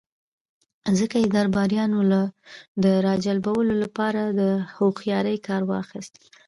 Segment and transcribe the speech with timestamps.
[0.99, 1.99] ځکه يې د درباريانو
[2.83, 6.13] د را جلبولو له پاره له هوښياری کار واخيست.